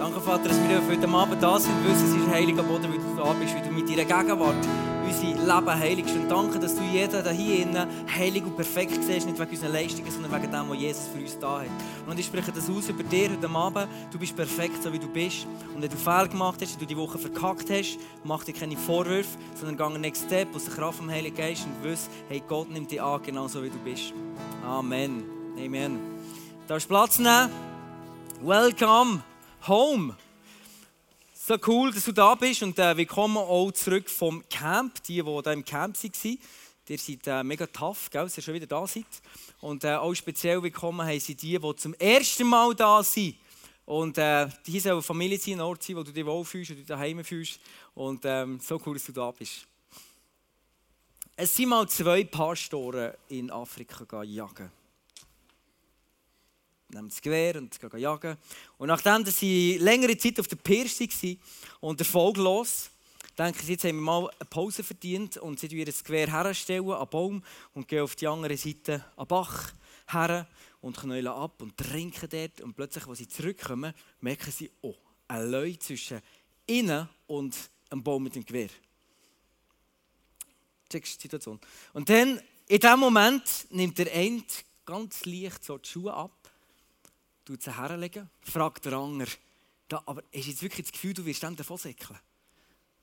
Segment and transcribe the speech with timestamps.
[0.00, 3.22] Danke, Vater, dass wir heute Abend da sind wissen, es ist heiliger Boden, weil du
[3.22, 4.56] da bist, weil du mit deiner Gegenwart
[5.04, 6.14] unser Leben heiligst.
[6.14, 10.10] Und danke, dass du jeden hier innen heilig und perfekt siehst, nicht wegen unseren Leistungen,
[10.10, 11.66] sondern wegen dem, was Jesus für uns da hat.
[12.08, 13.88] Und ich spreche das aus über dir heute Abend.
[14.10, 15.46] Du bist perfekt, so wie du bist.
[15.74, 18.78] Und wenn du Fehler gemacht hast, wenn du die Woche verkackt hast, mach dir keine
[18.78, 22.42] Vorwürfe, sondern geh einen Next Step aus der Kraft vom Heiligen Geist und wiss, hey,
[22.48, 24.14] Gott nimmt dich an, genau so wie du bist.
[24.66, 25.24] Amen.
[25.62, 26.00] Amen.
[26.66, 27.50] Darfst Platz nehmen?
[28.42, 29.24] Welcome
[29.66, 30.16] home.
[31.34, 35.02] So cool, dass du da bist und äh, willkommen auch zurück vom Camp.
[35.04, 36.38] Die, die hier im Camp waren,
[36.88, 39.04] ihr seid äh, mega tough, gell, dass ihr schon wieder da seid.
[39.60, 43.36] Und äh, auch speziell willkommen haben sie die, die zum ersten Mal da sind.
[43.84, 46.76] Und äh, hier soll eine Familie sein, ein Ort sein, wo du dich wohlfühlst und
[46.78, 47.60] dich daheim fühlst.
[47.94, 49.66] Und ähm, so cool, dass du da bist.
[51.36, 54.70] Es sind mal zwei Pastoren in Afrika jagen
[56.94, 58.36] nehmen das Gewehr und gehen jagen.
[58.78, 61.38] Und nachdem sie längere Zeit auf der Pirsch waren
[61.80, 62.90] und erfolglos,
[63.38, 66.90] denken sie, jetzt haben wir mal eine Pause verdient und sie ihr das Gewehr herstellen
[66.90, 67.42] an Baum
[67.74, 69.72] und gehen auf die andere Seite an Bach
[70.08, 70.46] her
[70.80, 72.60] und knallen ab und trinken dort.
[72.60, 74.94] Und plötzlich, als sie zurückkommen, merken sie, oh,
[75.28, 76.20] ein Leu zwischen
[76.66, 77.56] ihnen und
[77.88, 78.70] einem Baum mit dem Gewehr.
[80.90, 81.60] Checkst die Situation.
[81.92, 84.42] Und dann, in diesem Moment, nimmt der eine
[84.84, 86.39] ganz leicht so die Schuhe ab
[87.44, 89.26] tut sie herlegen, fragt der Anger,
[89.88, 92.18] da, aber hast du jetzt wirklich das Gefühl, du wirst dann davon säckeln?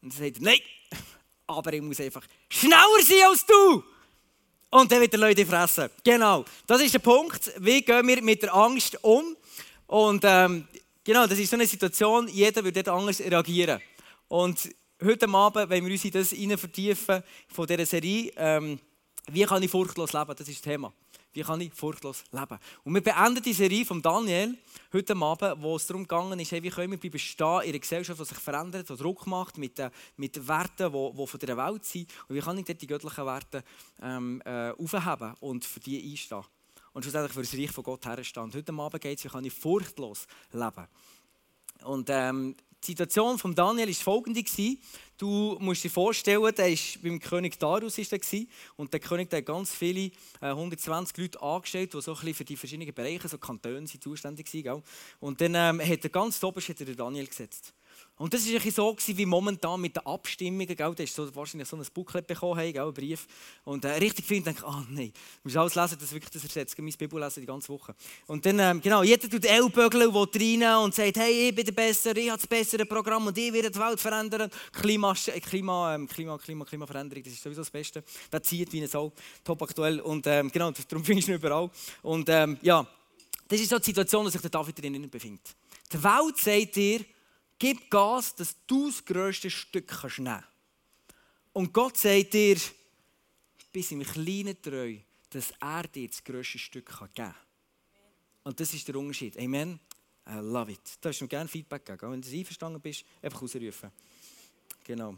[0.01, 0.59] Und er sagt, nein,
[1.47, 3.83] aber ich muss einfach schneller sein als du.
[4.69, 5.89] Und dann wird der Leute fressen.
[6.03, 7.51] Genau, das ist der Punkt.
[7.59, 9.35] Wie gehen wir mit der Angst um?
[9.87, 10.67] Und ähm,
[11.03, 13.81] genau, das ist so eine Situation, jeder wird dort anders reagieren.
[14.27, 14.69] Und
[15.03, 18.79] heute Abend, wenn wir uns in das vertiefen von dieser Serie, ähm,
[19.29, 20.93] wie kann ich furchtlos leben, das ist das Thema.
[21.37, 22.57] Wie kann ich furchtlos leben?
[22.83, 24.57] Und wir beenden die Serie von Daniel
[24.91, 28.19] heute Abend, wo es darum gegangen ist, wie können wir bleiben stehen in einer Gesellschaft,
[28.19, 31.85] die sich verändert, die Druck macht mit, äh, mit Werten, die, die von dieser Welt
[31.85, 32.11] sind.
[32.27, 33.63] Und wie kann ich dort die göttlichen Werte
[34.01, 36.43] ähm, äh, aufheben und für die einstehen?
[36.93, 38.51] Und schlussendlich für das Reich von Gott herstehen.
[38.51, 40.87] Heute Abend geht es, wie kann ich furchtlos leben?
[41.83, 42.55] Und ähm,
[42.87, 44.43] die Situation von Daniel war folgende.
[45.17, 47.97] Du musst dir vorstellen, der war beim König Darius
[48.77, 50.11] und der König der hat ganz viele,
[50.41, 54.83] äh, 120 Leute angestellt, die so für die verschiedenen Bereiche, so Kantone, zuständig waren.
[55.19, 57.73] Und dann ähm, hat er ganz oberst hat er Daniel gesetzt.
[58.17, 60.65] Und das war so wie momentan mit den Abstimmungen.
[60.65, 60.75] Gell?
[60.95, 63.27] Da hast du wahrscheinlich so ein Booklet bekommen, hey, einen Brief.
[63.63, 66.43] Und äh, richtig viel denke ah oh, nein, du musst alles lesen, das wirklich das
[66.43, 66.73] ersetzt.
[66.73, 67.95] Ich meine Bibel lesen die ganze Woche.
[68.25, 71.65] Und dann, ähm, genau, jeder tut Ellbögel und will rein und sagt, hey, ich bin
[71.65, 74.49] der Bessere, ich habe das bessere Programm und ich werde die Welt verändern.
[74.71, 78.03] Klima, äh, Klima, ähm, Klima, Klima, Klimaveränderung, das ist sowieso das Beste.
[78.31, 79.13] Das zieht wie eine Sau,
[79.43, 79.99] top aktuell.
[79.99, 81.69] Und ähm, genau, darum findest du ihn überall.
[82.01, 82.87] Und ähm, ja,
[83.47, 85.55] das ist so die Situation, in der sich der David drinnen befindet.
[85.93, 87.05] Die Welt sagt dir,
[87.59, 90.43] Gib Gas, dass du das grösste Stück kannst nehmen.
[91.53, 92.57] Und Gott sagt dir,
[93.71, 94.97] bis im Kleinen treu,
[95.29, 97.35] dass er dir das grösste Stück geben kann.
[98.43, 99.37] Und das ist der Unterschied.
[99.37, 99.79] Amen.
[100.29, 100.79] I love it.
[101.01, 102.11] Da hast du mir gerne Feedback geben.
[102.11, 103.91] Wenn du einverstanden bist, einfach rausrufen.
[104.83, 105.17] Genau.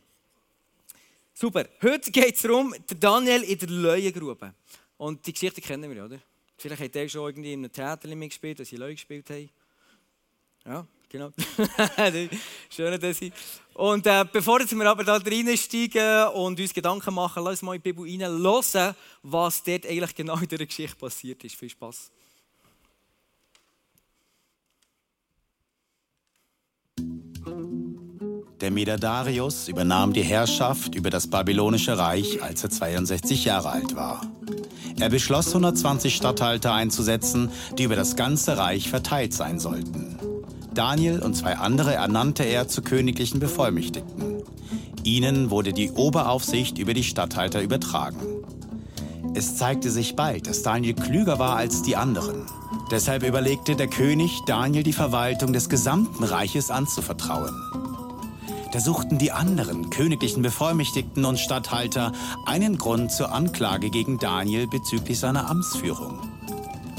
[1.34, 1.68] Super.
[1.82, 4.54] Heute geht es darum, Daniel in der Löwengrube.
[4.98, 6.20] Und die Geschichte kennen wir, oder?
[6.58, 9.50] Vielleicht hat er schon irgendwie in einem Theater mitgespielt, als sie Löwe gespielt haben.
[10.66, 11.32] Ja, Genau.
[12.70, 13.34] Schön, dass ich.
[13.74, 17.82] Und äh, bevor wir aber da reinsteigen und uns Gedanken machen, lass uns mal in
[17.82, 21.56] die Bibel rein was dort eigentlich genau in dieser Geschichte passiert ist.
[21.56, 22.12] Viel Spaß.
[28.62, 33.96] Der Meder Darius übernahm die Herrschaft über das babylonische Reich, als er 62 Jahre alt
[33.96, 34.22] war.
[35.00, 40.29] Er beschloss, 120 Statthalter einzusetzen, die über das ganze Reich verteilt sein sollten.
[40.80, 44.44] Daniel und zwei andere ernannte er zu königlichen Bevollmächtigten.
[45.04, 48.16] Ihnen wurde die Oberaufsicht über die Statthalter übertragen.
[49.34, 52.46] Es zeigte sich bald, dass Daniel klüger war als die anderen.
[52.92, 57.54] Deshalb überlegte der König, Daniel die Verwaltung des gesamten Reiches anzuvertrauen.
[58.72, 62.14] Da suchten die anderen königlichen Bevollmächtigten und Statthalter
[62.46, 66.39] einen Grund zur Anklage gegen Daniel bezüglich seiner Amtsführung.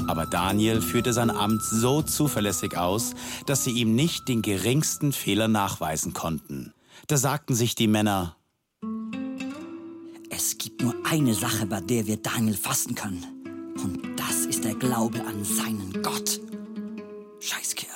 [0.07, 3.11] Aber Daniel führte sein Amt so zuverlässig aus,
[3.45, 6.73] dass sie ihm nicht den geringsten Fehler nachweisen konnten.
[7.07, 8.35] Da sagten sich die Männer,
[10.29, 13.25] es gibt nur eine Sache, bei der wir Daniel fassen können.
[13.83, 16.39] Und das ist der Glaube an seinen Gott.
[17.39, 17.89] Scheißkerl.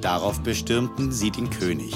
[0.00, 1.94] Darauf bestürmten sie den König.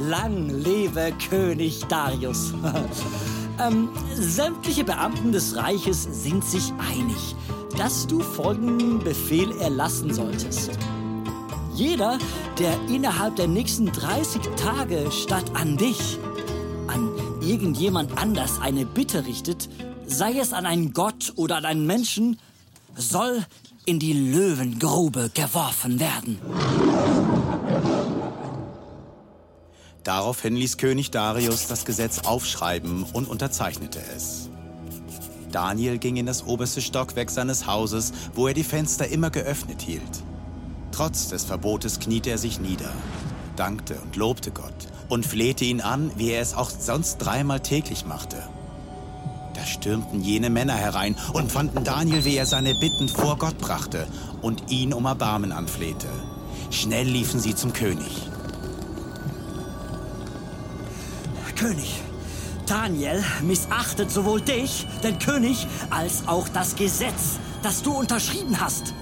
[0.00, 2.54] Lang lebe König Darius.
[3.60, 7.34] Ähm, sämtliche Beamten des Reiches sind sich einig,
[7.76, 10.70] dass du folgenden Befehl erlassen solltest.
[11.74, 12.18] Jeder,
[12.58, 16.18] der innerhalb der nächsten 30 Tage statt an dich,
[16.86, 17.10] an
[17.40, 19.68] irgendjemand anders eine Bitte richtet,
[20.06, 22.38] sei es an einen Gott oder an einen Menschen,
[22.96, 23.44] soll
[23.84, 26.38] in die Löwengrube geworfen werden.
[30.08, 34.48] Daraufhin ließ König Darius das Gesetz aufschreiben und unterzeichnete es.
[35.52, 40.00] Daniel ging in das oberste Stockwerk seines Hauses, wo er die Fenster immer geöffnet hielt.
[40.92, 42.90] Trotz des Verbotes kniete er sich nieder,
[43.56, 48.06] dankte und lobte Gott und flehte ihn an, wie er es auch sonst dreimal täglich
[48.06, 48.38] machte.
[49.52, 54.06] Da stürmten jene Männer herein und fanden Daniel, wie er seine Bitten vor Gott brachte
[54.40, 56.08] und ihn um Erbarmen anflehte.
[56.70, 58.22] Schnell liefen sie zum König.
[61.58, 62.00] König,
[62.66, 68.94] Daniel missachtet sowohl dich, den König, als auch das Gesetz, das du unterschrieben hast.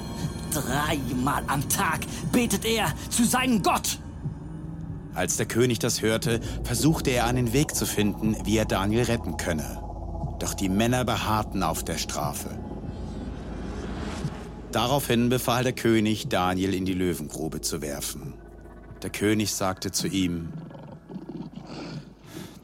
[0.53, 2.01] Dreimal am Tag
[2.33, 3.99] betet er zu seinem Gott.
[5.15, 9.37] Als der König das hörte, versuchte er einen Weg zu finden, wie er Daniel retten
[9.37, 9.83] könne.
[10.39, 12.51] Doch die Männer beharrten auf der Strafe.
[14.73, 18.33] Daraufhin befahl der König, Daniel in die Löwengrube zu werfen.
[19.03, 20.53] Der König sagte zu ihm,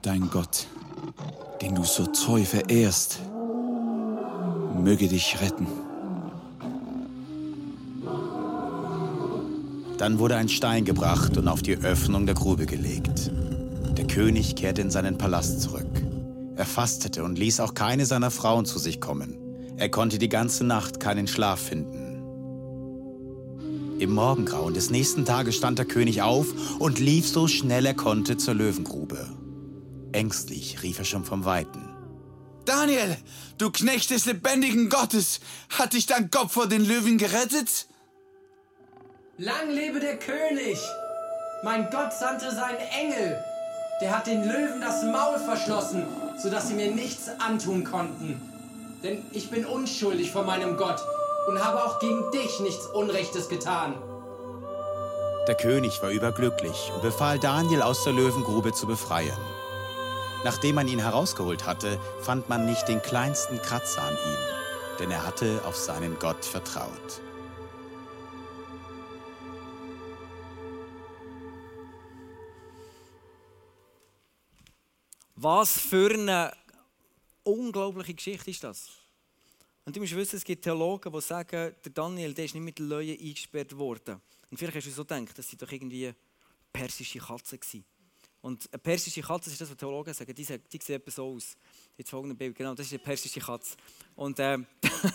[0.03, 0.67] Dein Gott,
[1.61, 3.21] den du so treu verehrst,
[4.83, 5.69] möge dich retten.
[9.99, 13.31] Dann wurde ein Stein gebracht und auf die Öffnung der Grube gelegt.
[13.97, 15.87] Der König kehrte in seinen Palast zurück.
[16.57, 19.37] Er fastete und ließ auch keine seiner Frauen zu sich kommen.
[19.77, 22.25] Er konnte die ganze Nacht keinen Schlaf finden.
[24.01, 26.49] Im Morgengrauen des nächsten Tages stand der König auf
[26.81, 29.29] und lief so schnell er konnte zur Löwengrube.
[30.13, 31.89] Ängstlich rief er schon vom Weiten.
[32.65, 33.17] Daniel,
[33.59, 37.87] du Knecht des lebendigen Gottes, hat dich dein Kopf vor den Löwen gerettet?
[39.39, 40.79] Lang lebe der König!
[41.65, 43.43] Mein Gott sandte seinen Engel.
[44.01, 46.07] Der hat den Löwen das Maul verschlossen,
[46.41, 48.41] sodass sie mir nichts antun konnten.
[49.03, 51.01] Denn ich bin unschuldig vor meinem Gott
[51.49, 53.95] und habe auch gegen dich nichts Unrechtes getan.
[55.49, 59.37] Der König war überglücklich und befahl Daniel aus der Löwengrube zu befreien.
[60.45, 65.25] Nachdem man ihn herausgeholt hatte, fand man nicht den kleinsten Kratzer an ihm, denn er
[65.25, 67.21] hatte auf seinen Gott vertraut.
[75.37, 76.53] Was für eine
[77.45, 78.91] unglaubliche Geschichte ist das?
[79.85, 82.79] Und du musst wissen, es gibt Theologen, die sagen, der Daniel der ist nicht mit
[82.79, 84.21] Löwen eingesperrt worden.
[84.51, 86.13] Und vielleicht hast du so gedacht, das sind doch irgendwie
[86.73, 87.85] persische Katzen gewesen.
[88.43, 91.29] Und eine persische Katze, das ist das, was Theologen sagen, die, die sieht etwa so
[91.29, 91.57] aus.
[91.97, 93.77] Jetzt folgende Bild, genau, das ist eine persische Katze.
[94.17, 94.59] Und äh,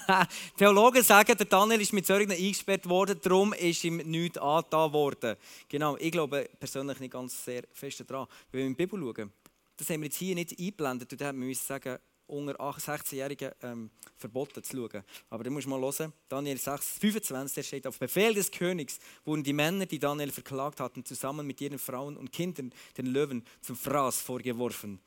[0.58, 5.36] Theologen sagen, der Daniel ist mit solchen eingesperrt worden, darum ist ihm nichts angetan worden.
[5.68, 8.28] Genau, ich glaube persönlich nicht ganz sehr fest daran.
[8.50, 9.34] Wenn wir in die Bibel schauen,
[9.76, 13.90] das haben wir jetzt hier nicht eingeblendet, und da müssen wir sagen, unter 16-Jährigen ähm,
[14.16, 15.04] verboten zu schauen.
[15.30, 19.00] Aber da muss man mal hören, Daniel 6, 25, da steht, auf Befehl des Königs
[19.26, 23.44] wurden die Männer, die Daniel verklagt hatten, zusammen mit ihren Frauen und Kindern den Löwen
[23.62, 25.00] zum Fraß vorgeworfen.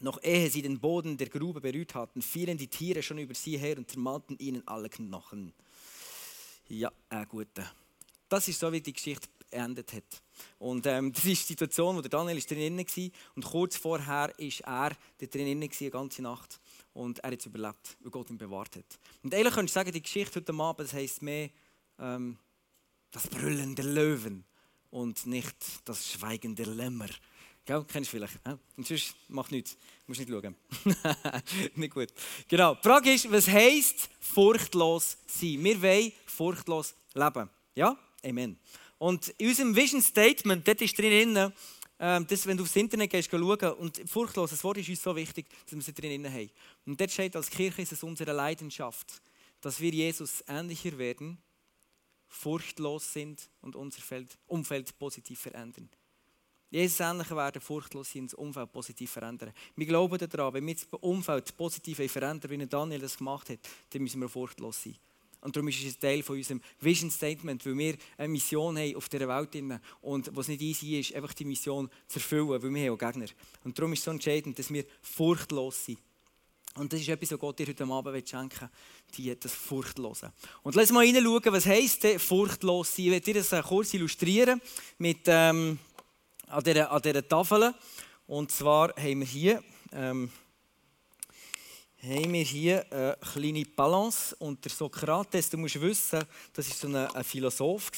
[0.00, 3.58] Noch ehe sie den Boden der Grube berührt hatten, fielen die Tiere schon über sie
[3.58, 5.52] her und zermalten ihnen alle Knochen.
[6.68, 7.48] Ja, äh, gut.
[8.28, 10.22] Das ist so, wie die Geschichte beendet hat.
[10.58, 13.10] Und ähm, das ist die Situation, wo der Daniel ist drin war.
[13.34, 16.60] Und kurz vorher ist er drin die ganze Nacht.
[16.92, 18.98] Und er hat es überlebt, weil Gott ihn bewahrt hat.
[19.22, 21.50] Und eigentlich könntest du sagen, die Geschichte heute Abend, das heisst mehr
[21.98, 22.38] ähm,
[23.10, 24.44] das Brüllen der Löwen
[24.90, 27.08] und nicht das Schweigen der Lämmer.
[27.64, 27.84] Gell?
[27.86, 28.40] Kennst du vielleicht?
[28.46, 28.58] Ja?
[28.76, 29.74] Und sonst macht nichts.
[29.74, 30.56] Du musst nicht schauen.
[31.76, 32.08] nicht gut.
[32.48, 32.74] Genau.
[32.74, 35.62] Die Frage ist, was heisst furchtlos sein?
[35.62, 37.48] Wir wollen furchtlos leben.
[37.74, 37.96] Ja?
[38.24, 38.58] Amen.
[39.00, 41.50] Und in unserem Vision Statement, dort ist drin, äh,
[41.96, 45.46] dass, wenn du aufs Internet gehst, schauen, und furchtlos, das Wort ist uns so wichtig,
[45.64, 46.50] dass wir sie drin haben.
[46.84, 49.22] Und dort steht, als Kirche ist es unsere Leidenschaft,
[49.62, 51.38] dass wir Jesus ähnlicher werden,
[52.28, 54.02] furchtlos sind und unser
[54.46, 55.88] Umfeld positiv verändern.
[56.68, 59.54] Jesus ähnlicher werden, furchtlos sein das Umfeld positiv verändern.
[59.76, 64.02] Wir glauben daran, wenn wir das Umfeld positiv verändern, wie Daniel das gemacht hat, dann
[64.02, 64.96] müssen wir furchtlos sein.
[65.40, 68.96] Und darum ist es ein Teil von unserem Vision Statement, weil wir eine Mission haben
[68.96, 72.86] auf dieser Welt und was nicht easy ist, einfach die Mission zu erfüllen, weil wir
[72.86, 73.26] haben auch Gegner.
[73.64, 75.98] Und darum ist es so entscheidend, dass wir furchtlos sind.
[76.76, 78.70] Und das ist etwas, was Gott dir heute Abend schenken
[79.16, 80.32] will, das Furchtlose.
[80.62, 83.06] Und lass mal hineinschauen, was heisst denn furchtlos sein?
[83.06, 84.60] Ich werde dir das äh, kurz illustrieren
[84.98, 85.78] mit, ähm,
[86.46, 87.74] an, dieser, an dieser Tafel.
[88.26, 90.30] Und zwar haben wir hier ähm,
[92.02, 94.34] haben wir hier eine kleine Balance.
[94.36, 97.90] Und der Sokrates, du musst wissen, das war so ein, ein Philosoph,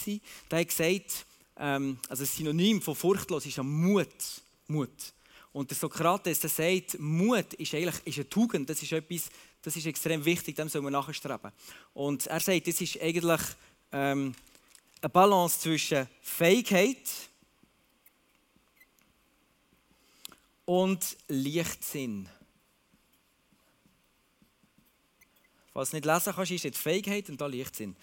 [0.51, 4.43] der hat gesagt, ähm, also ein Synonym von furchtlos ist ja Mut.
[4.67, 5.13] Mut.
[5.53, 9.29] Und der Sokrates der sagt, Mut ist eigentlich ist eine Tugend, das ist etwas,
[9.61, 11.53] das ist extrem wichtig, dem soll man nachstreben.
[11.93, 13.41] Und er sagt, das ist eigentlich
[13.93, 14.35] ähm,
[15.01, 17.09] eine Balance zwischen Fähigkeit
[20.65, 22.29] und Lichtsinn.
[25.75, 27.97] Was du nicht lesen kannst, ist jetzt Fähigkeit und da Lichtsinn.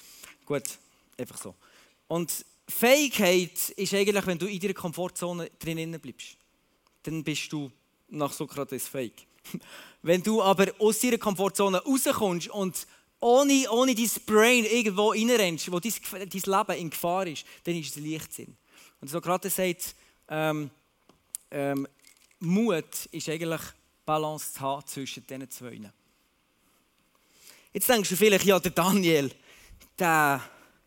[0.46, 0.64] Gut,
[1.18, 1.56] einfach so.
[2.08, 6.38] Und Fähigkeit ist eigentlich, wenn du in deiner Komfortzone drinnen bleibst.
[7.04, 7.72] Dann bist du
[8.10, 9.28] nach Sokrates fähig.
[10.02, 12.88] Wenn du aber aus deiner Komfortzone rauskommst und
[13.20, 17.96] ohne, ohne dein Brain irgendwo reinrennst, wo dein, dein Leben in Gefahr ist, dann ist
[17.96, 18.56] es Leichtsinn.
[19.02, 19.96] Und Sokrates sagt,
[20.30, 20.70] ähm,
[21.52, 21.88] ähm,
[22.40, 23.62] Mut ist eigentlich
[24.06, 25.92] Balance zu haben zwischen diesen zwei.
[27.74, 29.32] Jetzt denkst du vielleicht, ja, der Daniel,
[29.98, 30.42] der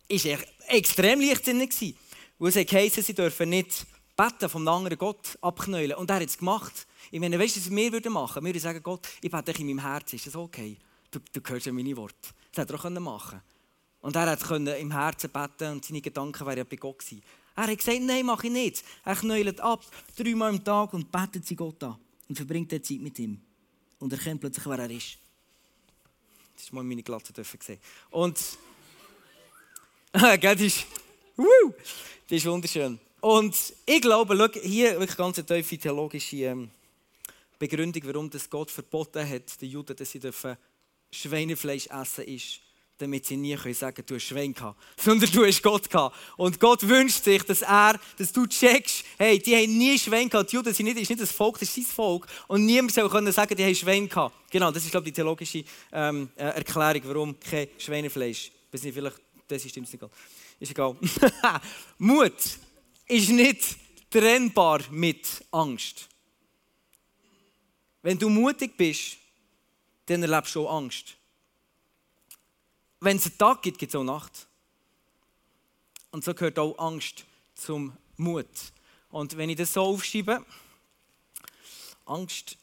[0.08, 1.70] war extrem leichtsinnig.
[1.70, 1.96] Gewesen,
[2.38, 3.86] weil es heisst, sie dürfen nicht
[4.16, 5.96] beten vom anderen Gott abknäulen.
[5.96, 6.86] Und er hat es gemacht.
[7.10, 8.42] Ich meine, weißt du, was wir würden machen?
[8.42, 10.16] Wir würden sagen, Gott, ich bete dich in meinem Herzen.
[10.16, 10.76] Ist das okay?
[11.10, 12.30] Du, du hörst ja meine Worte.
[12.52, 13.42] Das hätte er auch machen können.
[14.00, 17.22] Und er konnte im Herzen beten und seine Gedanken wären ja bei Gott gewesen.
[17.54, 18.84] Er hat gesagt, nein, mache ich nicht.
[19.04, 19.84] Er knäulet ab,
[20.16, 21.96] dreimal am Tag und betet sie Gott an.
[22.28, 23.40] Und verbringt Zeit mit ihm.
[23.98, 25.18] Und erkennt plötzlich, wer er ist.
[26.62, 27.80] Das ist mal meine Glatze dürfen sehen.
[28.12, 28.38] Und
[30.12, 30.86] das ist,
[31.36, 31.74] woo,
[32.28, 33.00] das ist wunderschön.
[33.20, 36.70] Und ich glaube, schau, hier wirklich ganz eine tiefe theologische ähm,
[37.58, 40.56] Begründung, warum das Gott verboten hat, den Juden, dass sie dürfen
[41.10, 42.60] Schweinefleisch essen ist,
[43.02, 46.16] damit sie nie können sagen, du hast Schwein gehabt, sondern du hast Gott gehabt.
[46.36, 50.52] Und Gott wünscht sich, dass er, dass du checkst, hey, die haben nie Schwein gehabt,
[50.52, 52.26] die Juden sind nicht, ist nicht das Volk, das ist sein Volk.
[52.46, 54.34] Und niemand soll können sagen, die haben Schwein gehabt.
[54.50, 58.52] Genau, das ist, glaube ich, die theologische ähm, äh, Erklärung, warum kein Schweinefleisch.
[58.70, 59.16] Weiß nicht, vielleicht,
[59.48, 60.10] das ist nicht egal.
[60.60, 60.96] Ist egal.
[61.98, 62.32] Mut
[63.06, 63.76] ist nicht
[64.08, 66.08] trennbar mit Angst.
[68.02, 69.16] Wenn du mutig bist,
[70.06, 71.16] dann erlebst du auch Angst.
[73.04, 74.46] Wenn es einen Tag gibt, gibt es auch Nacht.
[76.12, 78.46] Und so gehört auch Angst zum Mut.
[79.10, 80.46] Und wenn ich das so aufschreibe,
[82.04, 82.56] Angst,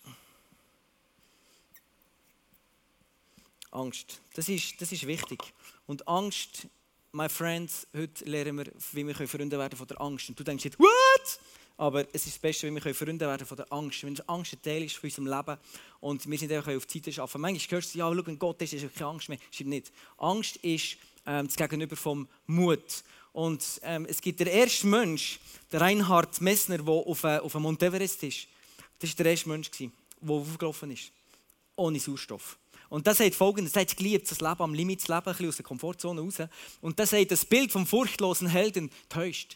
[3.71, 5.53] Angst, das ist, das ist wichtig.
[5.87, 6.67] Und Angst,
[7.11, 10.29] my friends, heute lernen wir, wie wir Freunde werden von der Angst.
[10.29, 11.39] Und du denkst jetzt, what?
[11.79, 14.03] Aber es ist das Beste, wenn wir Freunde werden von der Angst.
[14.03, 15.57] Wenn Angst ein Teil ist von unserem Leben
[16.01, 17.39] und wir sind einfach auf die Zeit arbeiten.
[17.39, 19.37] Manchmal hörst du, ja, schau, wenn Gott ist, ist keine Angst mehr.
[19.49, 19.91] Stimmt nicht.
[20.17, 22.81] Angst ist ähm, das Gegenüber vom Mut.
[23.31, 25.39] Und ähm, es gibt den ersten Mensch,
[25.71, 28.47] der Reinhard Messner, der auf, äh, auf Mount Everest ist.
[28.99, 29.89] Das war der erste Mensch, der
[30.27, 31.13] aufgelaufen ist.
[31.77, 32.57] Ohne Sauerstoff.
[32.89, 35.55] Und das sagt folgendes: hat geliebt, das Leben am Limit zu leben, ein bisschen aus
[35.55, 36.39] der Komfortzone raus.
[36.81, 39.55] Und das sagt, das Bild vom furchtlosen Helden täuscht.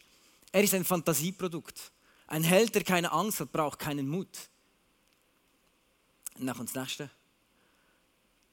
[0.54, 1.92] Er ist ein Fantasieprodukt.
[2.34, 4.50] Ein Held, der keine Angst hat, braucht keinen Mut.
[6.40, 7.12] Nach uns nächste.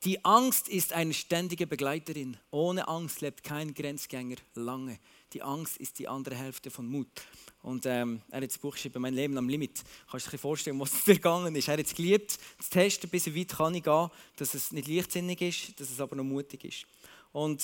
[0.05, 2.37] Die Angst ist eine ständige Begleiterin.
[2.51, 4.99] Ohne Angst lebt kein Grenzgänger lange.
[5.33, 7.09] Die Angst ist die andere Hälfte von Mut.
[7.63, 9.83] Und ähm, er hat das Buch geschrieben, mein Leben am Limit.
[10.11, 11.69] Kannst du dir vorstellen, was es gegangen ist?
[11.69, 14.89] Er hat es geliebt, zu testen, bis wie weit kann ich gehen, dass es nicht
[14.89, 16.85] leichtsinnig ist, dass es aber noch mutig ist.
[17.33, 17.63] Und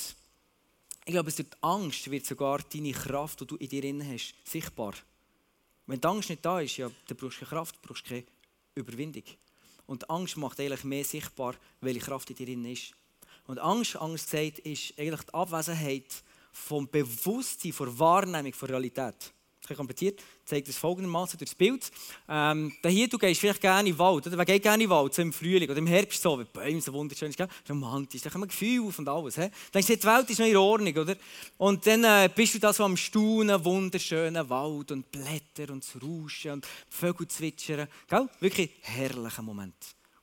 [1.04, 4.94] ich glaube, durch die Angst wird sogar deine Kraft, die du in dir hast, sichtbar.
[5.86, 8.24] Wenn die Angst nicht da ist, ja, dann brauchst du keine Kraft, brauchst keine
[8.74, 9.22] Überwindung.
[9.86, 12.92] Und Angst macht eigentlich mehr sichtbar, welche Kraft in dir drin ist.
[13.46, 19.32] Und Angst, Angst gesagt, ist eigentlich die Abwesenheit vom Bewusstsein, von Wahrnehmung, von Realität
[19.74, 21.90] kompliziert, zeigt es folgendermaßen durch das Bild.
[22.28, 24.36] Ähm, hier, du gehst vielleicht gerne in den Wald, oder?
[24.38, 26.80] Wer geht gerne in den Wald, so im Frühling oder im Herbst so, wie Bäume
[26.80, 29.36] so wunderschön sind, romantisch, da kommen Gefühle auf und alles.
[29.36, 29.48] He?
[29.72, 31.16] Denkst du, die Welt ist noch in Ordnung, oder?
[31.58, 36.02] Und dann äh, bist du da so am Staunen, wunderschönen Wald und Blätter und das
[36.02, 37.88] Rauschen und Vögel zwitschern.
[38.08, 38.28] Gell?
[38.40, 39.74] Wirklich herrlicher Moment.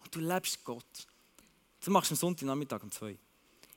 [0.03, 1.07] Und du lebst Gott.
[1.79, 3.17] Das machst du am Sonntagnachmittag um zwei.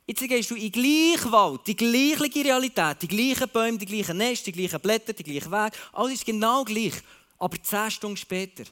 [0.08, 4.16] Jetzt gehst du in den gleichen Wald, die gleiche Realität, die gleichen Bäume, die gleichen
[4.16, 5.76] Nester, die gleichen Blätter, die gleichen Wege.
[5.92, 6.94] Alles ist genau gleich.
[7.38, 8.64] Aber zehn Stunden später,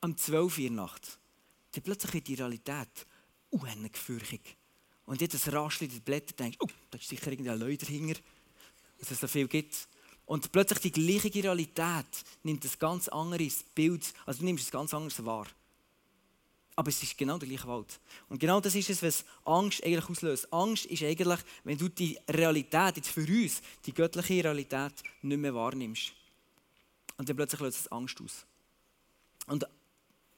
[0.00, 1.18] um 12 Uhr Nacht,
[1.70, 3.06] dann plötzlich wird die Realität
[3.92, 4.56] gefürchtig.
[5.06, 8.20] Und jetzt Raschel in den Blättern denkst, oh, da ist sicher irgendein Leute dahinter,
[8.98, 9.86] dass es so viel gibt.
[10.26, 12.06] Und plötzlich die gleiche Realität
[12.42, 15.46] nimmt ein ganz anderes Bild, also du nimmst es ganz anders wahr.
[16.74, 18.00] Aber es ist genau der gleiche Wald.
[18.28, 20.52] Und genau das ist es, was Angst eigentlich auslöst.
[20.52, 25.54] Angst ist eigentlich, wenn du die Realität, jetzt für uns, die göttliche Realität nicht mehr
[25.54, 26.12] wahrnimmst.
[27.18, 28.46] Und dann plötzlich löst es Angst aus.
[29.46, 29.66] Und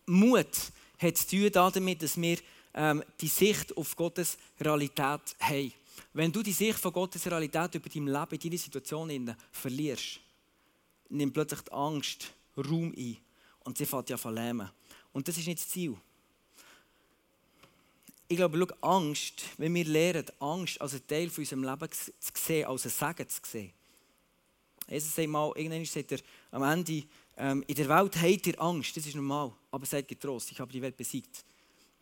[0.07, 2.39] Mut hat zu tun damit, dass wir
[2.75, 5.73] ähm, die Sicht auf Gottes Realität haben.
[6.13, 10.21] Wenn du die Sicht von Gottes Realität über dein Leben, in deine Situation verlierst,
[11.09, 13.17] nimmt plötzlich die Angst Raum ein
[13.61, 14.71] und sie fängt ja an lähmen.
[15.13, 15.97] Und das ist nicht das Ziel.
[18.35, 22.33] Ich glaube, schau, Angst, wenn wir lernen, Angst als einen Teil von unserem Leben zu
[22.35, 23.73] sehen, als ein Segen zu sehen.
[24.89, 26.19] Jesus sagt mal, irgendwann sagt er
[26.51, 27.05] am Ende,
[27.37, 30.73] ähm, in der Welt habt ihr Angst, das ist normal, aber seid getrost, ich habe
[30.73, 31.45] die Welt besiegt.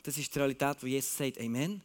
[0.02, 1.82] Das ist die Realität, wo Jesus sagt, Amen.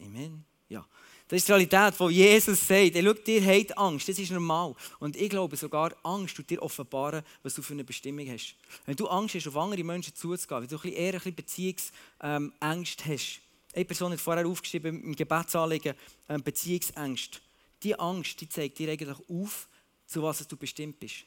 [0.00, 0.44] Amen.
[0.68, 0.84] Ja.
[1.30, 4.74] Das ist die Realität, wo Jesus sagt, hey, schau, dir habt Angst, das ist normal.
[4.98, 8.56] Und ich glaube sogar, Angst tut dir offenbaren, was du für eine Bestimmung hast.
[8.84, 12.52] Wenn du Angst hast, auf andere Menschen zuzugehen, wenn du ein eher ein Beziehungsängst ähm,
[12.60, 13.40] hast.
[13.72, 15.94] Eine Person hat vorher aufgeschrieben im Gebetsanliegen
[16.28, 17.40] ähm, Beziehungsängst.
[17.84, 19.68] Die Angst, die zeigt dir eigentlich auf,
[20.08, 21.18] zu was du bestimmt bist.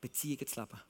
[0.00, 0.80] Beziehungen zu leben.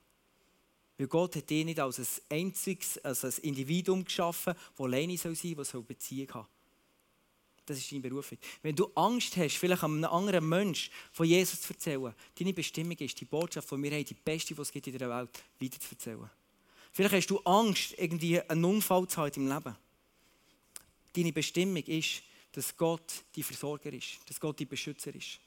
[0.97, 2.07] Weil Gott hat dich nicht als ein
[2.39, 6.54] einziges, als ein Individuum geschaffen, das alleine sein soll, das Beziehung haben
[7.67, 8.39] Das ist deine Berufung.
[8.63, 13.19] Wenn du Angst hast, vielleicht einem anderen Menschen von Jesus zu erzählen, deine Bestimmung ist,
[13.19, 15.31] die Botschaft, die wir haben, die beste, die es gibt in der Welt,
[15.61, 16.31] weiter zu erzählen.
[16.93, 19.77] Vielleicht hast du Angst, irgendwie einen Unfall zu haben im Leben.
[21.15, 25.41] Deine Bestimmung ist, dass Gott dein Versorger ist, dass Gott dein Beschützer ist.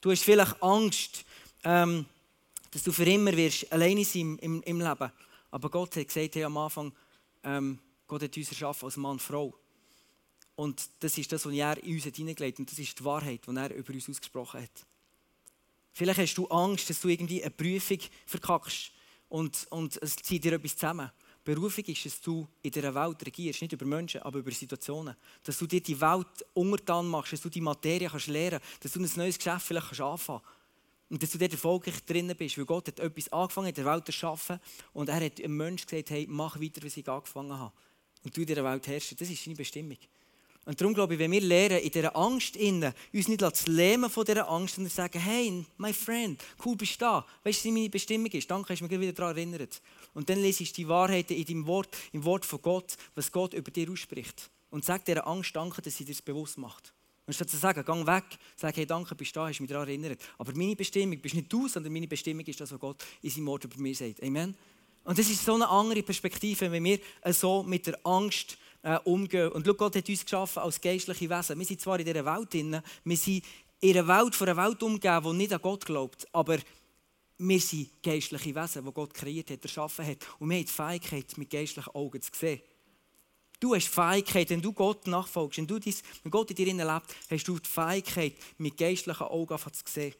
[0.00, 1.24] Du hast vielleicht Angst,
[1.64, 2.04] ähm,
[2.70, 5.10] dass du für immer wirst alleine sein im, im Leben.
[5.50, 6.92] Aber Gott hat gesagt hey, am Anfang,
[7.42, 9.54] ähm, Gott hat uns erschaffen als Mann und Frau.
[10.56, 12.60] Und das ist das, was er in uns hineingelegt hat.
[12.60, 14.86] Und das ist die Wahrheit, die er über uns ausgesprochen hat.
[15.92, 18.92] Vielleicht hast du Angst, dass du irgendwie eine Prüfung verkackst
[19.28, 21.10] und, und es zieht dir etwas zusammen.
[21.44, 25.14] Berufung ist, dass du in dieser Welt regierst, nicht über Menschen, aber über Situationen.
[25.42, 28.92] Dass du dir die Welt untertan machst, dass du die Materie kannst lernen kannst, dass
[28.92, 31.10] du ein neues Geschäft vielleicht kannst anfangen kannst.
[31.10, 34.06] Und dass du dort erfolgreich drinnen bist, weil Gott hat etwas angefangen in der Welt
[34.06, 34.58] zu schaffen
[34.94, 37.72] und er hat einem Menschen gesagt, hey, mach weiter, was ich angefangen habe.
[38.24, 39.20] Und du in dieser Welt herrschst.
[39.20, 39.98] Das ist deine Bestimmung.
[40.66, 44.08] Und darum glaube ich, wenn wir lernen, in dieser Angst innen, uns nicht zu lähmen
[44.08, 47.26] von dieser Angst, sondern sagen, hey, my friend, cool bist du da.
[47.42, 48.50] Weißt du, was meine Bestimmung ist?
[48.50, 49.82] Danke, hast du mich wieder daran erinnert.
[50.14, 53.52] Und dann lese ich die Wahrheiten in deinem Wort, im Wort von Gott, was Gott
[53.52, 54.50] über dir ausspricht.
[54.70, 56.94] Und sag dieser Angst Danke, dass sie dir das bewusst macht.
[57.26, 58.24] Und statt zu sagen, geh weg,
[58.56, 60.20] sag, hey, danke, bist du da, hast mich daran erinnert.
[60.36, 63.46] Aber meine Bestimmung bist nicht du, sondern meine Bestimmung ist das, was Gott in seinem
[63.46, 64.22] Wort über mir sagt.
[64.22, 64.54] Amen.
[65.04, 69.50] Und das ist so eine andere Perspektive, wenn wir so mit der Angst äh, umgehen.
[69.50, 71.58] Und schau, Gott hat uns geschaffen als geistliche Wesen.
[71.58, 73.44] Wir sind zwar in dieser Welt drin, wir sind
[73.80, 76.58] in einer Welt, von einer Welt umgeben, die nicht an Gott glaubt, aber
[77.38, 80.18] wir sind geistliche Wesen, die Gott kreiert hat, erschaffen hat.
[80.38, 82.60] Und wir haben die Fähigkeit, mit geistlichen Augen zu sehen.
[83.58, 86.66] Du hast die Fähigkeit, wenn du Gott nachfolgst, wenn, du dies, wenn Gott in dir
[86.66, 90.14] lebt, hast du die Fähigkeit, mit geistlichen Augen zu sehen.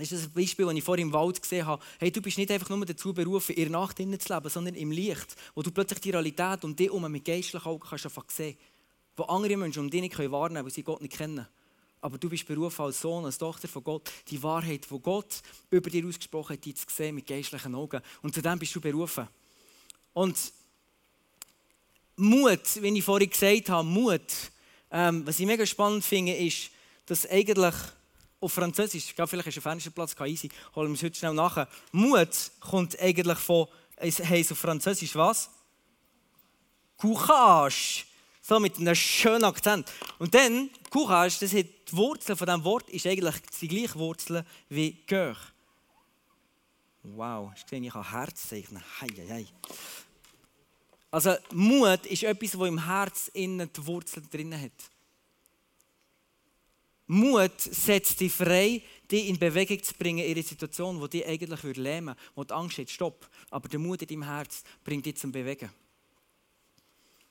[0.00, 1.82] Das ist ein Beispiel, das ich vorhin im Wald gesehen habe.
[1.98, 4.90] Hey, du bist nicht einfach nur dazu berufen, in der Nacht zu leben, sondern im
[4.90, 8.56] Licht, wo du plötzlich die Realität um dich herum mit geistlichen Augen kannst sehen
[9.16, 11.46] Wo andere Menschen um dich nicht wahrnehmen können, weil sie Gott nicht kennen.
[12.00, 15.90] Aber du bist berufen als Sohn, als Tochter von Gott, die Wahrheit, die Gott über
[15.90, 18.00] dir ausgesprochen hat, die zu sehen mit geistlichen Augen.
[18.22, 19.28] Und zu dem bist du berufen.
[20.14, 20.36] Und
[22.16, 24.22] Mut, wie ich vorhin gesagt habe, Mut,
[24.90, 26.70] ähm, was ich mega spannend finde, ist,
[27.06, 27.74] dass eigentlich
[28.40, 31.68] auf Französisch, glaube, vielleicht ist ein Fensterplatz, easy, holen wir es heute schnell nach.
[31.92, 35.50] Mut kommt eigentlich von, es heisst auf Französisch was?
[36.96, 38.04] Courage.
[38.42, 39.92] So mit einem schönen Akzent.
[40.18, 44.44] Und dann, Courage, das hat die Wurzel von diesem Wort ist eigentlich die gleiche Wurzel
[44.68, 45.36] wie Cœur.
[47.02, 48.82] Wow, ich sehe, ich kann Herz zeichnen.
[49.00, 49.46] Hei, hei, hei.
[51.10, 54.72] Also Mut ist etwas, das im Herz innen die Wurzel drin hat.
[57.10, 61.76] Mut setzt dich frei, dich in Bewegung zu bringen in eine Situation, die dich eigentlich
[61.76, 63.28] lähmen würde, wo die Angst hat, stopp.
[63.50, 65.70] Aber der Mut in deinem Herz bringt dich zum Bewegen.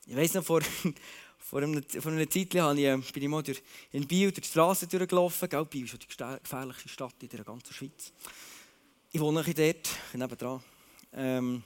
[0.06, 0.62] Ich weiss noch, vor,
[1.38, 3.64] vor, einer, vor einer Zeit ich, äh, bin ich mal durch,
[3.94, 5.48] in Biel durch die Straße durchgelaufen.
[5.48, 8.12] Gell, Biel ist die gefährlichste Stadt in der ganzen Schweiz.
[9.14, 10.62] Ich wohne dort, nebenan.
[11.14, 11.64] Ähm,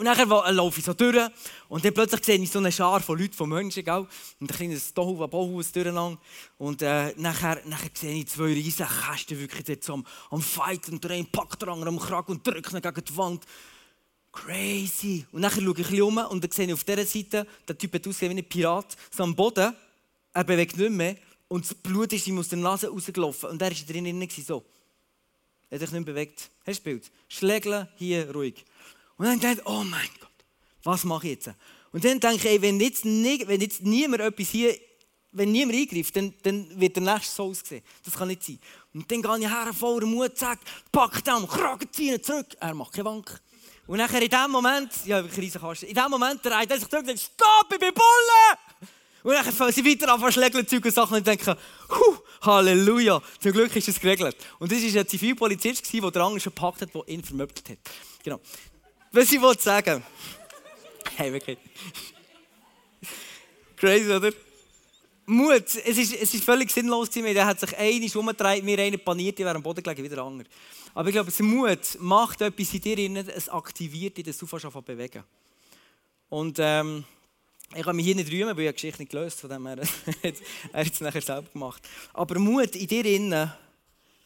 [0.00, 1.28] und dann laufe ich so durch
[1.68, 3.98] und dann plötzlich sehe ich so eine Schar von Leuten, von Menschen, gell?
[3.98, 4.08] und
[4.40, 6.18] ein kleines Tohu, Bohus durcheinander.
[6.56, 11.04] Und äh, nachher, nachher sehe ich zwei Kästen wirklich dort so am, am Fighten und
[11.04, 13.44] der eine packt den anderen am Kragen und drückt ihn gegen die Wand.
[14.32, 15.26] Crazy.
[15.32, 17.76] Und dann schaue ich ein bisschen um und dann sehe ich auf dieser Seite, der
[17.76, 19.74] Typ hat ausgesehen wie ein Pirat, so am Boden,
[20.32, 21.16] er bewegt nicht mehr
[21.48, 24.64] und das Blut ist ihm aus der Nase rausgelaufen und er war drinnen so.
[25.68, 26.50] Er hat sich nicht bewegt.
[26.60, 27.10] Hast du das Bild?
[27.28, 28.64] Schlägeln, hier ruhig.
[29.20, 30.30] Und dann denke ich, oh mein Gott,
[30.82, 31.50] was mache ich jetzt?
[31.92, 34.74] Und dann denke ich, ey, wenn, jetzt nie, wenn jetzt niemand etwas hier,
[35.32, 37.82] wenn niemand eingreift, dann, dann wird der nächste so aussehen.
[38.02, 38.58] Das kann nicht sein.
[38.94, 42.46] Und dann gehe ich her, voller Mut, sage, pack den, Kragen ziehen, zurück.
[42.60, 43.38] Er macht keine Wank.
[43.86, 46.88] Und nachher in dem Moment, ja, wirklich riesen Kasten, in dem Moment dreht er sich
[46.88, 48.80] zurück und sagt, stopp, ich bin Bulle!
[49.22, 51.54] Und dann fangen sie weiter an, schlägeln Zeug und Sachen und denken,
[52.40, 54.34] Halleluja, zum Glück ist es geregelt.
[54.58, 57.78] Und das war ein Zivilpolizist, der den anderen schon gepackt hat, der ihn vermöbelt hat.
[58.22, 58.40] Genau.
[59.12, 60.04] Was ich wollte sagen,
[61.16, 61.58] hey, wirklich.
[63.74, 64.32] Crazy, oder?
[65.26, 67.36] Mut, es ist, es ist völlig sinnlos gewesen.
[67.36, 70.48] Er hat sich einig umgedreht, mir einer paniert, die wäre am Boden gelegen, wieder andere.
[70.94, 74.84] Aber ich glaube, Mut macht etwas in dir, es aktiviert dich, dass du fast anfangen
[74.84, 75.24] bewegen.
[76.28, 77.04] Und ähm,
[77.74, 80.92] ich kann mich hier nicht rühmen, weil ich die Geschichte nicht gelöst von er hat
[80.92, 81.82] es nachher selber gemacht.
[82.12, 83.52] Aber Mut in dir innen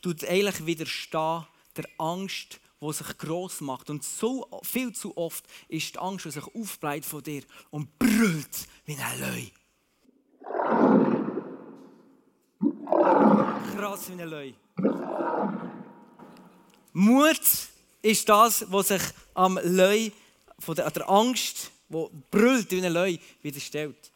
[0.03, 3.91] tut eigentlich widerstehen der Angst, die sich gross macht.
[3.91, 8.69] Und so viel zu oft ist die Angst, die sich aufbreitet von dir und brüllt
[8.85, 9.51] wie ein Löwe.
[13.77, 14.55] Krass wie ein Löwe.
[16.93, 17.41] Mut
[18.03, 19.03] ist das, was sich
[19.35, 20.13] am Löwe,
[20.59, 24.13] von der, der Angst, wo brüllt wie ein Löwe, widerstellt.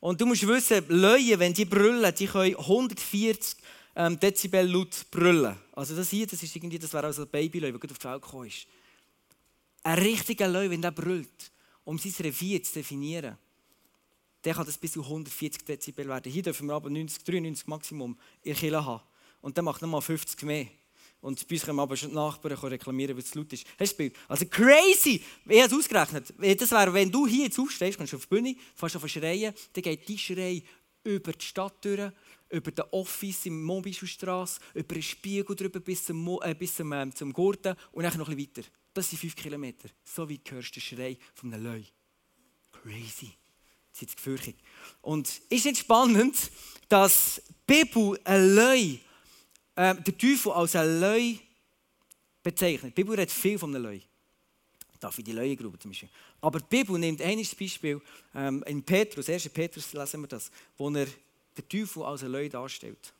[0.00, 3.56] Und du musst wissen, Löwe, wenn die brüllen, die können 140
[3.96, 5.56] ähm, Dezibel laut brüllen.
[5.72, 8.22] Also das hier, das ist irgendwie, das wäre also ein Babylöwe, der auf die Welt
[8.22, 8.66] gekommen ist.
[9.82, 11.50] Ein richtiger Löwe, wenn der brüllt,
[11.84, 13.36] um sein Revier zu definieren,
[14.44, 16.30] der kann das bis zu 140 Dezibel werden.
[16.30, 19.02] Hier dürfen wir aber 90, 93 Maximum in Kille haben.
[19.40, 20.66] Und dann macht nochmal 50 mehr.
[21.20, 23.64] Und bei uns können aber schon die Nachbarn reklamieren, weil es laut ist.
[23.78, 24.10] Hast du?
[24.26, 25.22] Also crazy!
[25.46, 26.34] Ich habe es ausgerechnet.
[26.60, 29.54] Das wäre, wenn du hier jetzt aufstehst, kommst du auf die Bühne, fährst auf schreien,
[29.72, 30.62] dann geht die Schrei
[31.04, 32.10] über die Stadt durch,
[32.52, 36.92] über den Office im Mobischulstrasse, über den Spiegel drüber bis zum, Mo äh, bis zum,
[36.92, 38.68] äh, zum Gurten und dann noch ein bisschen weiter.
[38.92, 39.88] Das sind fünf Kilometer.
[40.04, 41.86] So weit hörst du den Schrei von einem Löwe.
[42.70, 43.32] Crazy.
[43.90, 44.56] Das ist gefürchtig.
[45.00, 46.36] Und ist nicht spannend,
[46.88, 48.98] dass die Bibel ein Löwe
[49.76, 51.38] äh, der Teufel als ein Löwe
[52.42, 52.96] bezeichnet.
[52.96, 54.02] Die Bibel redet viel von einem Löwe.
[55.00, 56.10] Darf ich die Löwengrube zum Beispiel.
[56.40, 58.00] Aber die Bibel nimmt ein Beispiel,
[58.34, 59.48] ähm, in Petrus, 1.
[59.48, 61.08] Petrus lesen wir das, wo er
[61.56, 63.12] den Teufel als ein Löwe darstellt.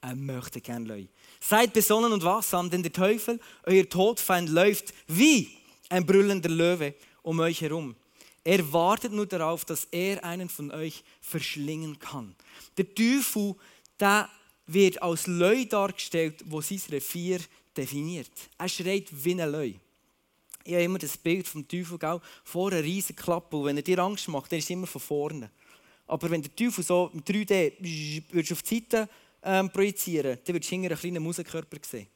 [0.00, 1.08] Er möchte gern Löwe.
[1.40, 5.50] Seid besonnen und wachsam, denn der Teufel, euer Todfeind, läuft wie
[5.88, 7.96] ein brüllender Löwe um euch herum.
[8.44, 12.34] Er wartet nur darauf, dass er einen von euch verschlingen kann.
[12.76, 13.56] Der Teufel,
[13.98, 14.28] der
[14.66, 17.40] wird als Löwe dargestellt, wo sein Revier
[17.76, 18.30] definiert.
[18.56, 19.74] Er schreit wie ein Löwe.
[20.64, 23.56] Ich habe immer das Bild vom Teufel gell, vor einer riesigen Klappe.
[23.56, 25.50] Und wenn er dir Angst macht, dann ist er immer von vorne.
[26.08, 27.74] Aber wenn der Teufel so im 3D
[28.32, 29.08] würdest auf die Seite
[29.42, 32.08] ähm, projizieren dann würdest du hinter einen kleinen Musenkörper sehen.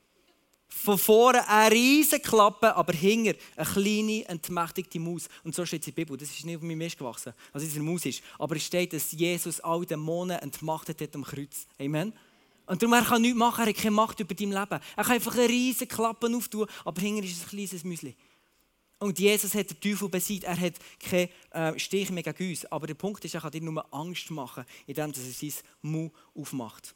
[0.68, 5.28] Von vorne eine riesige Klappe, aber hinter eine kleine, entmächtigte Maus.
[5.44, 6.16] Und so steht es in der Bibel.
[6.16, 8.22] Das ist nicht auf meinem Mist gewachsen, als es eine Maus ist.
[8.38, 11.66] Aber es steht, dass Jesus alle Dämonen entmachtet hat am Kreuz.
[11.78, 12.12] Amen.
[12.64, 14.80] Und darum, er kann nichts machen, er hat keine Macht über dein Leben.
[14.96, 18.16] Er kann einfach eine riesige Klappe auftun, aber hinter ist es ein kleines Müsli.
[19.02, 20.44] Und Jesus hat den Teufel besiegt.
[20.44, 22.64] Er hat keinen äh, Stich mehr gegen uns.
[22.66, 26.94] Aber der Punkt ist, er kann dir nur Angst machen, indem er sein Mu aufmacht.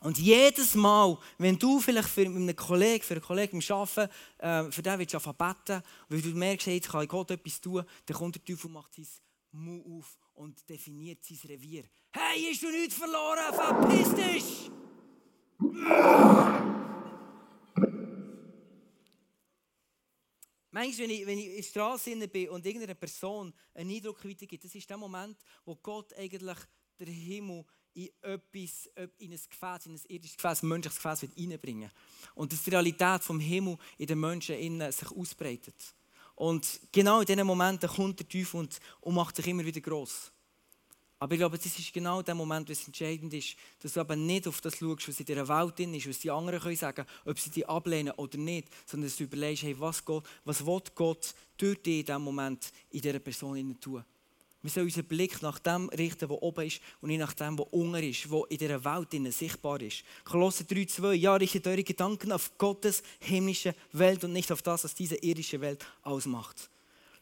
[0.00, 4.72] Und jedes Mal, wenn du vielleicht für einen Kollegen, für einen Kollegen im Arbeiten, äh,
[4.72, 8.16] für den willst du beten, weil du merkst, hey, jetzt kann Gott etwas tun, dann
[8.16, 9.06] kommt der Teufel macht sein
[9.52, 11.84] Mu auf und definiert sein Revier.
[12.10, 13.54] Hey, hast du nichts verloren?
[13.54, 14.70] Verpiss dich!
[20.70, 24.64] Manchmal, wenn ich, wenn ich in der Straße bin und irgendeine Person einen Eindruck weitergibt,
[24.64, 26.58] das ist der Moment, wo Gott eigentlich
[26.98, 31.90] den Himmel in etwas, in ein Gefäß, in ein irdisches Gefäß, ein menschliches Gefäß reinbringen
[32.34, 35.74] Und dass die Realität vom Himmel in den Menschen innen sich ausbreitet.
[36.34, 40.30] Und genau in diesen Momenten kommt der Teufel und, und macht sich immer wieder gross.
[41.20, 44.24] Aber ich glaube, das ist genau der Moment, wo es entscheidend ist, dass du eben
[44.24, 47.04] nicht auf das schaust, was in dieser Welt drin ist, was die anderen können sagen
[47.24, 50.80] ob sie dich ablehnen oder nicht, sondern dass du überlegst, hey, was, Gott, was will
[50.94, 54.04] Gott durch dich in diesem Moment in dieser Person tun.
[54.60, 57.66] Wir sollen unseren Blick nach dem richten, was oben ist und nicht nach dem, was
[57.70, 60.02] unten ist, was in dieser Welt sichtbar ist.
[60.24, 64.94] Kolosser 3,2 Ja, richtet eure Gedanken auf Gottes himmlische Welt und nicht auf das, was
[64.94, 66.70] diese irdische Welt ausmacht.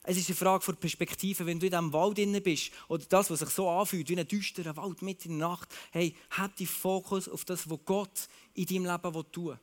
[0.09, 1.45] Es ist eine Frage von Perspektive.
[1.45, 4.27] Wenn du in diesem Wald drin bist oder das, was sich so anfühlt, wie ein
[4.27, 8.67] düsterer Wald mitten in der Nacht, hey, hab den Fokus auf das, was Gott in
[8.67, 9.59] deinem Leben tun will.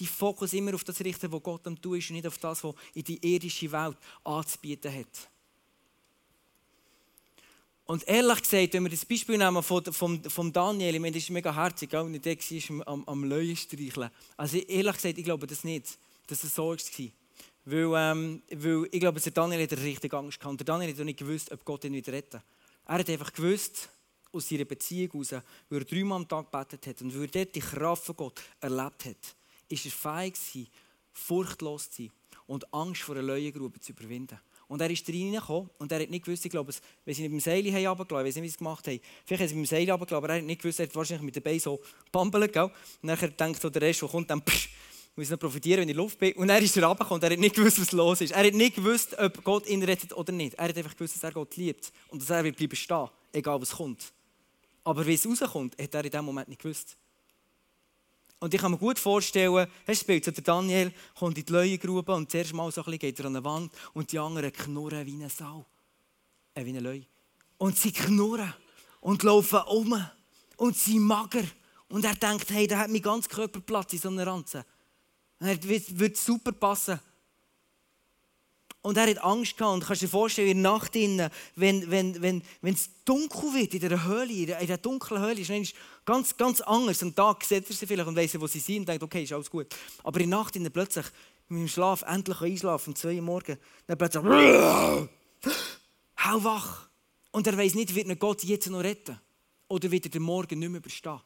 [0.00, 2.64] Die Fokus immer auf das richten, was Gott am tun ist und nicht auf das,
[2.64, 5.30] was in die irdische Welt anzubieten hat.
[7.84, 11.22] Und ehrlich gesagt, wenn wir das Beispiel nehmen von, von, von Daniel, ich meine, das
[11.22, 14.10] ist mega herzig, auch nicht der war am, am Löwen streicheln.
[14.36, 17.21] Also ehrlich gesagt, ich glaube das nicht, dass es so war.
[17.64, 20.60] Weil, ähm, weil ich glaube, der Daniel hat richtig Angst gehabt.
[20.60, 22.42] Der Daniel hat nicht gewusst, ob Gott ihn wieder retten
[22.86, 23.88] Er hat einfach gewusst,
[24.32, 27.54] aus seiner Beziehung heraus, weil er dreimal am Tag gebetet hat und weil er dort
[27.54, 29.36] die Kraft von Gott erlebt hat,
[29.68, 30.68] ist er fähig gewesen,
[31.12, 32.10] furchtlos zu sein
[32.46, 34.38] und Angst vor einer Leuengrube zu überwinden.
[34.68, 36.72] Und er ist reingekommen und er hat nicht gewusst, ich glaube,
[37.04, 39.00] wenn sie mit dem Seil haben runtergelassen, ich weiß nicht, wie sie es gemacht haben,
[39.26, 41.44] vielleicht haben sie dem Seil runtergelassen, aber er hat nicht gewusst, er hat wahrscheinlich mit
[41.44, 42.62] Beinen so pampeln, gell?
[42.62, 42.72] Und
[43.02, 44.70] nachher denkt so, der Rest, der kommt, dann psch,
[45.16, 46.32] muss noch profitieren, wenn ich in Luft bin.
[46.34, 48.32] Und er ist er runtergekommen und er hat nicht gewusst, was los ist.
[48.32, 50.54] Er hat nicht gewusst, ob Gott ihn rettet oder nicht.
[50.54, 53.72] Er hat einfach gewusst, dass er Gott liebt und dass er bleiben stehen, egal was
[53.72, 54.12] kommt.
[54.84, 56.96] Aber wie es rauskommt, hat er in dem Moment nicht gewusst.
[58.40, 62.12] Und ich kann mir gut vorstellen, er spielt so der Daniel, kommt in die Leuengrube
[62.12, 65.06] und zuerst mal so ein bisschen geht er an die Wand und die anderen knurren
[65.06, 65.64] wie eine Sau.
[66.54, 67.00] Äh, wie eine Leu.
[67.58, 68.52] Und sie knurren
[69.00, 70.04] und laufen um
[70.56, 71.44] und sie mager.
[71.88, 74.64] Und er denkt, hey, der hat mein ganzen Körper Platz in so einer Ranze.
[75.42, 77.00] Und er wird super passen.
[78.80, 79.74] Und er hat Angst gehabt.
[79.74, 81.20] Und kannst dir vorstellen, in der Nacht, wenn,
[81.56, 85.74] wenn, wenn, wenn es dunkel wird in der Höhle, in der, dunklen Höhle, ist es
[86.04, 87.02] ganz, ganz anders.
[87.02, 89.32] Am Tag sieht er sie vielleicht und weiss, wo sie sind und denkt, okay, ist
[89.32, 89.66] alles gut.
[90.04, 91.06] Aber in der Nacht innen plötzlich,
[91.48, 94.22] mit dem Schlaf, endlich einschlafen, um zwei Uhr morgens, dann plötzlich,
[96.24, 96.88] hau wach.
[97.32, 99.18] Und er weiß nicht, wird Gott jetzt noch retten?
[99.66, 101.20] Oder wird er den Morgen nicht mehr überstehen?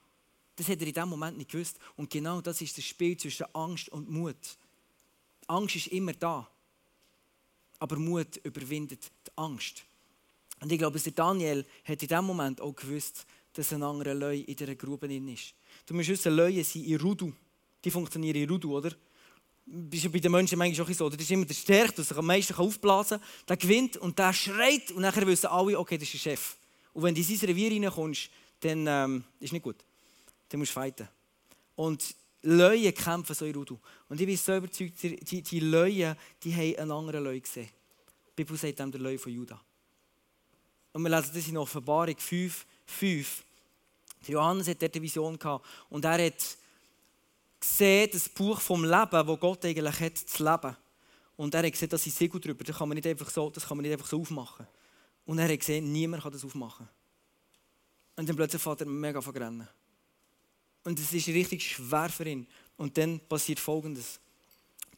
[0.57, 1.79] Das hat er in dem Moment nicht gewusst.
[1.97, 4.37] Und genau das ist das Spiel zwischen Angst und Mut.
[5.47, 6.49] Angst ist immer da
[7.79, 9.85] aber Mut überwindet die Angst.
[10.61, 14.39] Und ich glaube, der Daniel hat in dem Moment auch gewusst, dass ein anderer Leu
[14.39, 15.55] in dieser Grube ist.
[15.87, 17.33] Du musst wissen, Leute sind in Rudu.
[17.85, 18.91] Die funktionieren in Rudu, oder?
[19.67, 21.09] Das ist bei den Menschen manchmal auch so.
[21.11, 23.29] Das ist immer der Stärkste, der sich am meisten aufblasen kann.
[23.49, 26.57] Der gewinnt und der schreit und nachher wissen alle, okay, das ist der Chef.
[26.93, 29.77] Und wenn du in sein Revier reinkommst, dann ähm, ist nicht gut.
[30.49, 31.09] Dann musst du fighten.
[31.75, 33.79] Und Leute kämpfen so in Rudu.
[34.09, 37.69] Und ich bin so überzeugt, die, die, Leute, die haben einen anderen Leute gesehen.
[38.29, 39.61] Die Bibel sagt dem der Leute von Juda.
[40.93, 43.45] Und wir lesen das in Offenbarung 5, 5.
[44.27, 46.57] Der Johannes hat dort eine Vision gehabt und er hat
[47.61, 50.77] gesehen, das Buch vom Leben, wo Gott eigentlich hat, zu leben.
[51.37, 53.67] Und er hat gesehen, dass ist Siegel drüber, das kann man nicht einfach so, das
[53.67, 54.67] kann man nicht einfach so aufmachen.
[55.27, 56.89] Und er hat gesehen, niemand kann das aufmachen.
[58.17, 59.69] Und dann plötzlich fährt er mega verrennen.
[60.87, 62.47] Und es ist richtig schwer für ihn.
[62.77, 64.21] Und dann passiert Folgendes.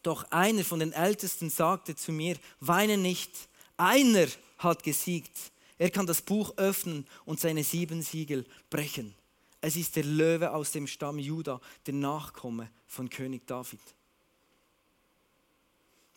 [0.03, 3.31] Doch einer von den Ältesten sagte zu mir, weine nicht,
[3.79, 4.27] einer
[4.59, 5.33] hat gesiegt.
[5.79, 9.15] Er kann das Buch öffnen und seine sieben Siegel brechen.
[9.63, 13.81] Es ist der Löwe aus dem Stamm Juda, der Nachkomme von König David.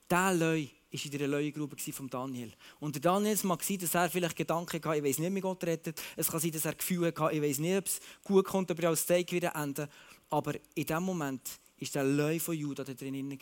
[0.09, 2.51] Der Löwe war in der Leuengrube von Daniel.
[2.79, 5.39] Und der Daniel, es mag sein, dass er vielleicht Gedanken hatte, ich weiß nicht, wie
[5.39, 6.01] Gott rettet.
[6.15, 8.89] Es kann sein, dass er Gefühle hatte, ich weiß nicht, ob es gut kommt, aber
[8.89, 9.87] als Steak wieder enden.
[10.29, 11.47] Aber in dem Moment
[11.79, 13.39] war der Leu von Judah da drin.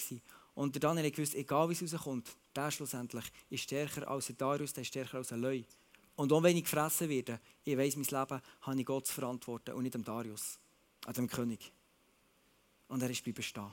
[0.55, 4.73] Und der Daniel wusste, egal wie es rauskommt, der schlussendlich ist stärker als der Darius,
[4.73, 5.63] der ist stärker als ein Leu.
[6.15, 9.73] Und auch wenn ich gefressen werde, ich weiß, mein Leben habe ich Gott zu verantworten
[9.73, 10.59] und nicht dem Darius,
[11.05, 11.71] an dem König.
[12.89, 13.71] Und er ist bleiben stehen.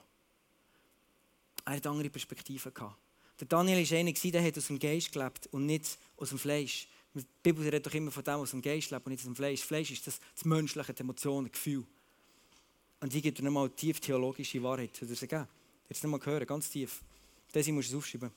[1.64, 2.96] Er hat andere Perspektiven gehabt.
[3.38, 6.88] Der Daniel war einer, der hat aus dem Geist gelebt und nicht aus dem Fleisch.
[7.14, 9.36] Die Bibel redet doch immer von dem, was dem Geist lebt und nicht aus dem
[9.36, 9.60] Fleisch.
[9.60, 11.84] Das Fleisch ist das, das menschliche, die Emotionen, Gefühl.
[13.00, 14.96] Und ich gebe dir nochmal tief theologische Wahrheit.
[14.96, 15.46] Soll ich geben?
[15.88, 17.00] Jetzt nochmal hören, ganz tief.
[17.52, 18.30] Das musst du aufschreiben.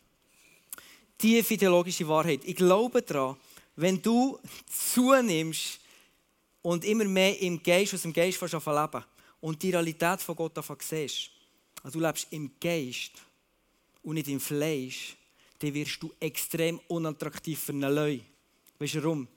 [1.18, 2.42] Tiefe theologische Wahrheit.
[2.46, 3.36] Ich glaube daran,
[3.76, 5.80] wenn du zunimmst
[6.62, 9.04] und immer mehr im Geist, aus dem Geist leben
[9.42, 11.32] und die Realität von Gott siehst,
[11.84, 13.12] also du lebst im Geist,
[14.10, 15.16] und nicht im Fleisch,
[15.60, 18.20] dann wirst du extrem unattraktiv für einen Leu.
[18.80, 19.28] Weißt du warum?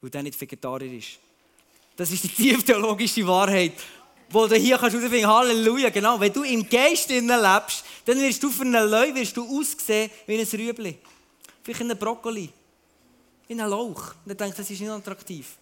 [0.00, 1.18] Weil der nicht Vegetarier ist.
[1.96, 3.72] Das ist die tieftheologische Wahrheit,
[4.28, 6.20] wo du hier kannst herausfinden, Halleluja, genau.
[6.20, 10.38] Wenn du im Geist lebst, dann wirst du für einen Leu wirst du aussehen wie
[10.38, 10.98] ein Rüebli.
[11.64, 12.48] Vielleicht ein Brokkoli.
[13.48, 14.14] Wie ein Lauch.
[14.24, 15.56] Dann denkst das ist nicht attraktiv.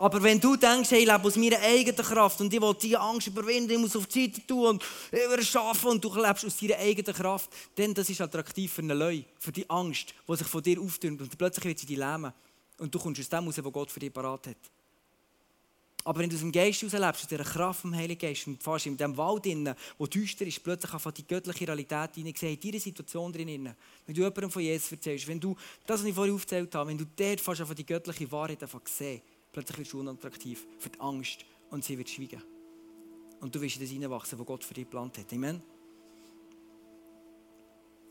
[0.00, 2.98] Aber wenn du denkst, hey, ich lebe aus meiner eigenen Kraft und ich will diese
[2.98, 4.82] Angst überwinden, ich muss auf die Seite tun und
[5.12, 8.80] ich will schaffen und du lebst aus deiner eigenen Kraft, dann das ist attraktiv für
[8.80, 11.98] einen Leu, für die Angst, die sich von dir auftürmt und plötzlich wird sie dich
[11.98, 12.32] lähmen
[12.78, 14.56] und du kommst aus dem raus, was Gott für dich parat hat.
[16.02, 18.62] Aber wenn du aus dem Geist heraus lebst, aus dieser Kraft vom Heiligen Geist und
[18.62, 22.60] fast in dem Wald innen, wo düster ist, plötzlich einfach die göttliche Realität hineinsehen, in
[22.60, 23.74] dieser Situation drin.
[24.06, 25.54] Wenn du jemandem von Jesus erzählst, wenn du
[25.86, 28.80] das, was ich vorhin aufgezählt habe, wenn du dort fast einfach die göttliche Wahrheit einfach
[28.86, 32.42] siehst, Plötzlich du unattraktiv für die Angst und sie wird schweigen.
[33.40, 35.32] Und du wirst in das hineinwachsen, was Gott für dich geplant hat.
[35.32, 35.62] Amen.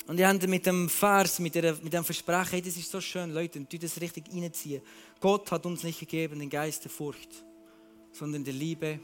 [0.08, 3.00] Und ich habe mit dem Vers, mit, der, mit dem Versprechen, hey, das ist so
[3.00, 4.82] schön, Leute, und das richtig reinziehen.
[5.20, 7.46] Gott hat uns nicht gegeben den Geist der Furcht,
[8.12, 9.00] sondern der Liebe,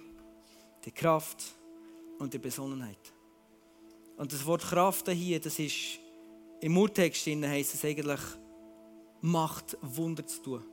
[0.83, 1.43] der Kraft
[2.17, 3.13] und der Besonnenheit.
[4.17, 5.99] Und das Wort Kraft hier, das ist
[6.61, 8.21] im Urtext heißt es eigentlich
[9.21, 10.63] Macht, Wunder zu tun.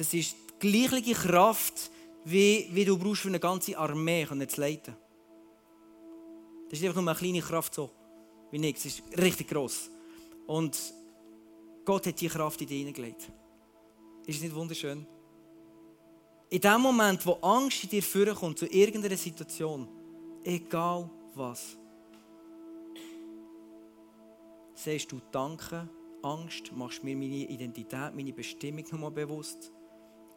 [0.00, 1.90] Das ist die gleiche Kraft,
[2.24, 4.96] wie, wie du brauchst, für eine ganze Armee zu leiten.
[6.70, 7.90] Das ist einfach nur eine kleine Kraft so.
[8.50, 8.86] wie nichts.
[8.86, 9.90] Es ist richtig gross.
[10.46, 10.74] Und
[11.84, 13.30] Gott hat diese Kraft in dich hineingelegt.
[14.24, 15.06] Ist es nicht wunderschön?
[16.48, 19.86] In dem Moment, wo Angst in dir vorkommt, zu irgendeiner Situation,
[20.44, 21.76] egal was,
[24.72, 25.86] sagst du Danke,
[26.22, 29.70] Angst, machst mir meine Identität, meine Bestimmung nochmal bewusst.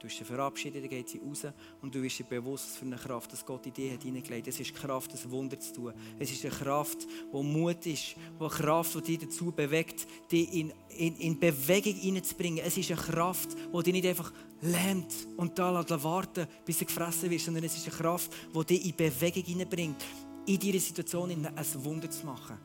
[0.03, 1.47] Du hast sie verabschiedet, dann geht sie raus
[1.81, 4.49] und du wirst dir bewusst, was für eine Kraft das Gott in dir hat hineingelegt.
[4.49, 5.93] Es ist Kraft, das Wunder zu tun.
[6.19, 10.73] Es ist eine Kraft, die Mut ist, eine Kraft, die dich dazu bewegt, dich in,
[10.89, 12.65] in, in Bewegung hineinzubringen.
[12.65, 17.29] Es ist eine Kraft, die dich nicht einfach lähmt und da warten, bis du gefressen
[17.29, 20.03] wirst, sondern es ist eine Kraft, die dich in Bewegung hineinbringt,
[20.45, 22.57] in dieser Situation ein Wunder zu machen.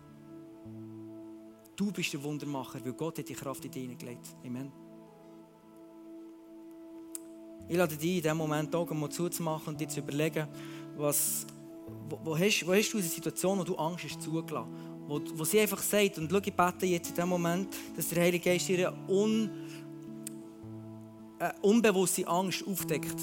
[1.77, 4.27] Du bist der Wundermacher, weil Gott hat die Kraft in dich hineingelegt.
[4.44, 4.88] Amen.
[7.68, 10.46] Ich lade dich in diesem Moment Augen mal zuzumachen und dir zu überlegen,
[10.96, 11.46] was,
[12.09, 15.44] wo, wo, hast, wo hast du eine Situation, wo du Angst hast zugelassen wo, wo
[15.44, 18.68] sie einfach sagt, und schau, ich bete jetzt in diesem Moment, dass der Heilige Geist
[18.68, 19.50] ihre un,
[21.38, 23.16] äh, unbewusste Angst aufdeckt.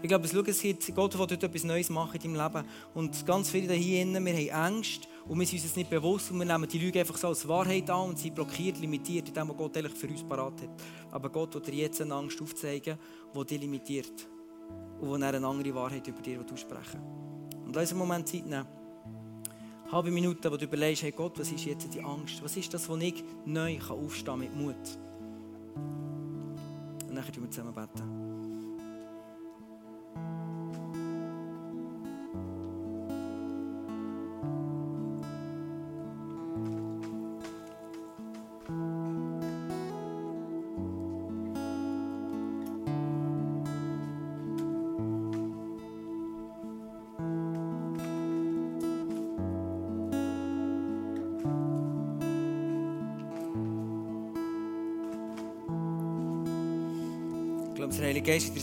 [0.00, 2.68] Ich glaube, es gibt, Gott will dort etwas Neues machen in deinem Leben.
[2.94, 6.38] Und ganz viele hier innen, wir haben Angst und wir sind uns nicht bewusst und
[6.38, 9.48] wir nehmen die Lüge einfach so als Wahrheit an und sind blockiert, limitiert, in dem,
[9.48, 10.70] was Gott eigentlich für uns parat hat.
[11.10, 12.98] Aber Gott will dir jetzt eine Angst aufzeigen,
[13.34, 14.28] die dich limitiert
[15.00, 17.00] und wo eine andere Wahrheit über dir aussprechen
[17.64, 18.66] Und lass einen Moment Zeit nehmen.
[19.90, 22.42] Halbe Minute, wo du überlegst, hey Gott, was ist jetzt die Angst?
[22.42, 24.74] Was ist das, wo ich neu aufstehen kann mit Mut?
[27.08, 28.13] Und dann können wir zusammen beten.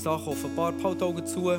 [0.02, 0.84] Sachen offenbart.
[0.84, 1.52] Halt Augen zu.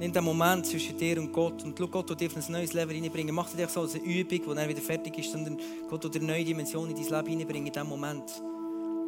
[0.00, 2.90] Nimm den Moment zwischen dir und Gott und schau, Gott dir auf ein neues Leben
[2.90, 3.34] reinbringen.
[3.34, 6.32] Mach dir so als eine Übung, die dann wieder fertig ist, sondern Gott dir eine
[6.32, 8.42] neue Dimension in dein Leben reinbringen in diesem Moment.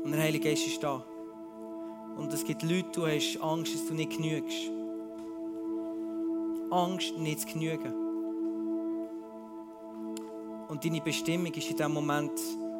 [0.04, 1.04] Und der Heilige Geist ist da.
[2.16, 4.70] Und es gibt Leute, du hast Angst, dass du nicht genügst.
[6.70, 7.94] Angst, nicht zu genügen.
[10.68, 12.32] Und deine Bestimmung ist in dem Moment,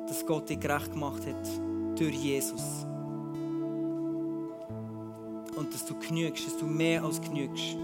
[0.09, 2.87] dass Gott dich gerecht gemacht hat durch Jesus
[5.61, 7.77] und dass du genügst, dass du mehr als genügst.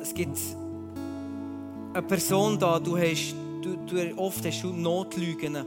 [0.00, 0.36] Es gibt
[1.94, 5.64] eine Person da, du hast, du, du, oft hast du Notlügen,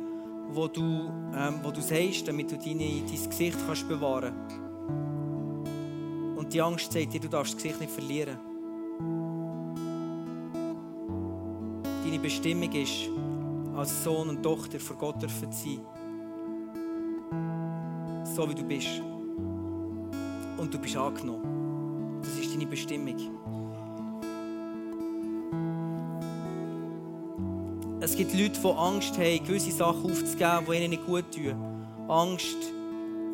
[0.51, 4.33] wo du, ähm, wo du sagst, damit du deine, dein Gesicht kannst bewahren
[6.35, 8.52] Und die Angst sagt dir, du darfst das Gesicht nicht verlieren.
[12.23, 13.09] Bestimmung ist,
[13.75, 15.81] als Sohn und Tochter vor Gott dürfen sein.
[18.23, 19.01] So wie du bist.
[20.57, 22.21] Und du bist angenommen.
[22.21, 23.17] Das ist deine Bestimmung.
[27.99, 31.55] Es gibt Leute, die Angst haben, gewisse Sachen aufzugeben, die ihnen nicht gut tun.
[32.07, 32.57] Angst,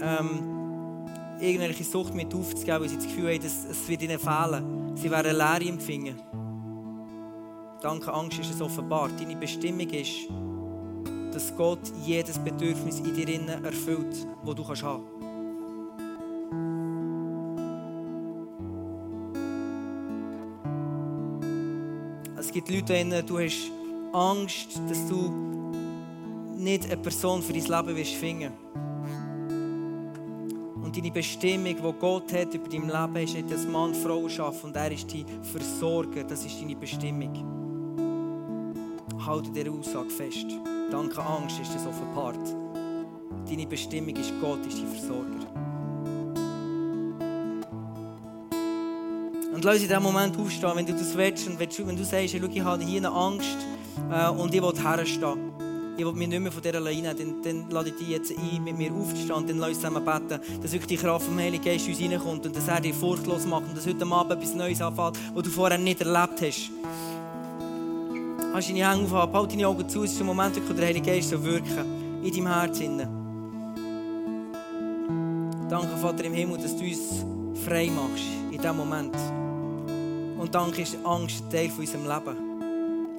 [0.02, 1.06] ähm,
[1.40, 4.96] irgendwelche Sucht mit aufzugeben, weil sie das Gefühl haben, es wird ihnen fehlen.
[4.96, 6.29] Sie werden Leere empfinden.
[7.82, 9.12] Danke Angst ist es offenbart.
[9.20, 10.28] Deine Bestimmung ist,
[11.32, 13.30] dass Gott jedes Bedürfnis in dir
[13.64, 15.04] erfüllt, das du kannst haben
[22.38, 23.72] Es gibt Leute, denen du hast
[24.12, 25.32] Angst, dass du
[26.58, 28.52] nicht eine Person für dein Leben wirst finden.
[30.84, 34.64] Und deine Bestimmung, die Gott hat über dein Leben, ist nicht, dass Mann Frau schafft
[34.64, 36.24] und er ist dein Versorger.
[36.24, 37.59] Das ist deine Bestimmung
[39.30, 40.48] halte dieser Aussage fest.
[40.90, 42.40] Danke Angst ist das offenbart.
[43.48, 45.46] Deine Bestimmung ist Gott, ist dein Versorger.
[49.54, 52.42] Und lass in diesem Moment aufstehen, wenn du das willst und wenn du sagst, hey,
[52.42, 53.58] schau, ich habe hier eine Angst
[54.12, 55.52] äh, und ich will herstehen.
[55.98, 58.64] Ich will mich nicht mehr von dieser Leine, dann, dann lade ich dich jetzt ein,
[58.64, 61.64] mit mir aufzustehen und dann lass uns zusammen beten, dass wirklich die Kraft vom Heiligen
[61.64, 64.82] Geist uns reinkommt und dass er dich furchtlos macht und dass heute Abend etwas Neues
[64.82, 66.79] anfällt, was du vorher nicht erlebt hast
[68.52, 71.12] kannst deine Hände aufhaben, halt deine Augen zu, es ist ein Moment, wo der Heilige
[71.12, 72.98] Geist so wirken in deinem Herzen.
[75.70, 77.24] Danke, Vater im Himmel, dass du uns
[77.66, 79.16] frei machst in diesem Moment.
[80.40, 82.50] Und danke ist Angst ein Teil von unserem Leben.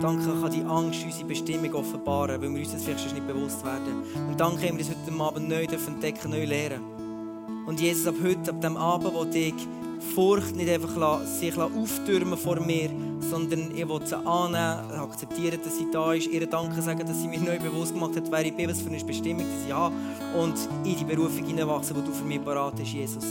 [0.01, 4.03] Danke kann die Angst unsere Bestimmung offenbaren, weil wir uns das vielleicht nicht bewusst werden.
[4.29, 6.81] Und danke haben wir das heute Abend neu entdecken, neu lernen.
[7.67, 9.55] Und Jesus, ab heute, ab dem Abend, wo ich
[10.01, 12.91] Furcht nicht einfach sich auftürmen vor mir,
[13.31, 17.29] sondern ich will sie annehmen, akzeptieren, dass sie da ist, ihr Danke sagen, dass sie
[17.29, 19.95] mir neu bewusst gemacht hat, wer ich bin, was für eine Bestimmung dass ich habe
[20.37, 23.25] und in die Berufung hineinwachsen, die du für mich parat hast, Jesus.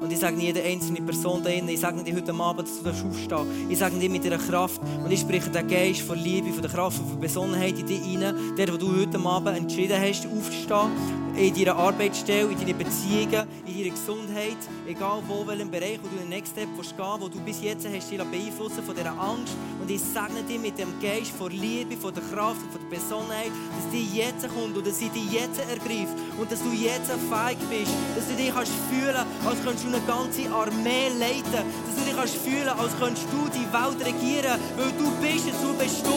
[0.00, 2.88] Und ich sage nicht jede einzelne Person da ich sage dir heute Abend, dass du
[2.88, 3.52] aufstehen darfst.
[3.68, 6.70] Ich sage dir mit dieser Kraft und ich spreche den Geist von Liebe, von der
[6.70, 10.88] Kraft, von Besonnenheit in dich hinein, der, wo du heute Abend entschieden hast, aufzustehen,
[11.36, 16.16] in deiner Arbeitsstelle, in deinen Beziehungen, in deiner Gesundheit, egal wo, welchem Bereich, wo du
[16.16, 19.54] den Next Step gehen wo du bis jetzt hast dich beeinflussen von dieser Angst.
[19.80, 22.96] Und ich segne dir mit dem Geist von Liebe, von der Kraft und von der
[22.96, 27.10] Besonnenheit, dass die jetzt kommt und dass sie dich jetzt ergreift und dass du jetzt
[27.30, 31.94] feig bist, dass du dich kannst fühlen, als könntest du eine ganze Armee leiten, dass
[31.96, 36.10] du dich kannst fühlen, als könntest du die Welt regieren, weil du bist dazu bestimmt,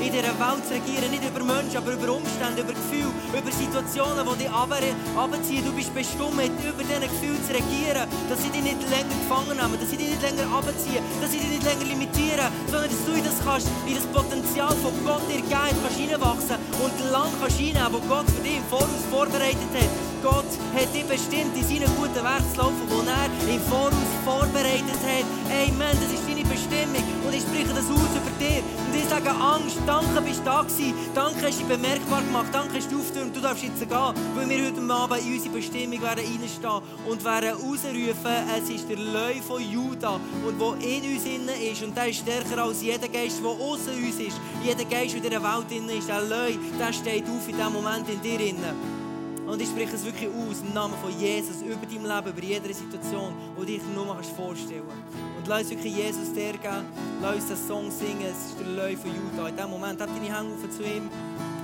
[0.00, 4.26] in dieser Welt zu regieren, nicht über Menschen, aber über Umstände, über Gefühle, über Situationen,
[4.32, 5.64] die dich abziehen.
[5.64, 9.78] Du bist bestimmt, über diese Gefühle zu regieren, dass sie dich nicht länger gefangen nehmen,
[9.80, 13.12] dass sie dich nicht länger abziehen, dass sie dich nicht länger limitieren, sondern dass du
[13.12, 17.58] in das, kannst, in das Potenzial von Gott dir geben kannst reinwachsen und lang kannst
[17.58, 19.92] reinnehmen, wo Gott für dich im Voraus vorbereitet hat.
[20.22, 25.00] Gott hat dich bestimmt, in seinen guten Werk zu laufen, die er im Voraus vorbereitet
[25.00, 25.26] hat.
[25.48, 26.29] Amen, das ist
[26.70, 28.62] deine Bestimmung und ich spreche das aus über dir.
[28.62, 32.76] Und ich sage Angst, danke bist du da gewesen, danke hast du bemerkbar gemacht, danke
[32.76, 36.24] hast du aufgetürmt, du darfst jetzt gehen, weil wir heute Abend in unsere Bestimmung werden
[36.24, 41.48] reinstehen und werden ausrufen, es ist der Löwe von Juda und wo in uns innen
[41.48, 44.40] ist und der ist stärker als jeder Geist, der außen uns ist.
[44.64, 47.72] Jeder Geist, der in der Welt innen ist, der Löwe, der steht auf in diesem
[47.72, 49.00] Moment in dir innen.
[49.46, 52.72] Und ich spreche es wirklich aus im Namen von Jesus über dein Leben, über jede
[52.72, 55.29] Situation, die dich nur mal vorstellen kannst.
[55.50, 56.86] Lass uns wirklich Jesus dir geben.
[57.20, 58.22] Lass uns den Song singen.
[58.22, 59.48] Es ist der Löwe von Judah.
[59.48, 61.10] In diesem Moment, hab deine Hände auf zu ihm.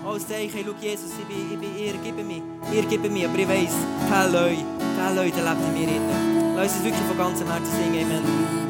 [0.04, 2.42] Als Zeichen, schau Jesus, ich bin, ich bin ihr, gib mir.
[2.74, 3.28] Ihr gib mir.
[3.28, 3.76] Aber ich weiss,
[4.10, 4.56] der Löwe,
[4.98, 6.56] der Löwe, der lebt in mir.
[6.56, 8.10] Lass uns wirklich von ganzem Herzen singen.
[8.10, 8.65] Amen.